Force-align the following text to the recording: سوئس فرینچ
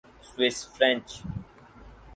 سوئس 0.29 0.57
فرینچ 0.73 1.07